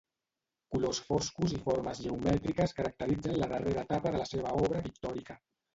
Colors 0.75 1.01
foscos 1.09 1.53
i 1.57 1.61
formes 1.67 2.01
geomètriques 2.07 2.75
caracteritzen 2.81 3.39
la 3.45 3.53
darrera 3.55 3.87
etapa 3.89 4.17
de 4.19 4.25
la 4.25 4.31
seva 4.35 4.61
obra 4.65 4.87
pictòrica. 4.91 5.43